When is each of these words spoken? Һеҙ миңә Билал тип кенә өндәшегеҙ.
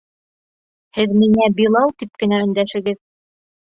Һеҙ 0.99 1.13
миңә 1.19 1.51
Билал 1.61 1.93
тип 1.99 2.19
кенә 2.25 2.41
өндәшегеҙ. 2.47 3.03